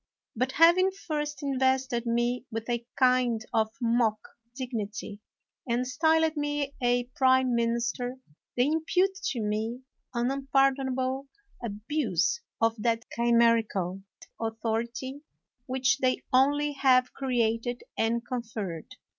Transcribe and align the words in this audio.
But 0.35 0.53
having 0.53 0.89
first 0.89 1.43
invested 1.43 2.07
me 2.07 2.45
with 2.51 2.67
a 2.69 2.83
kind 2.97 3.45
of 3.53 3.69
mock 3.79 4.19
dignity, 4.55 5.19
and 5.69 5.87
styled 5.87 6.35
me 6.35 6.73
a 6.81 7.03
prime 7.15 7.53
minister, 7.53 8.17
they 8.57 8.65
impute 8.65 9.13
to 9.25 9.41
me 9.41 9.83
an 10.15 10.31
unpardon 10.31 10.93
able 10.93 11.27
abuse 11.63 12.41
of 12.59 12.81
that 12.81 13.05
chimerical 13.15 14.01
authority 14.39 15.21
which 15.67 15.99
they 15.99 16.23
only 16.33 16.71
have 16.71 17.13
created 17.13 17.83
and 17.95 18.25
conferred. 18.25 18.95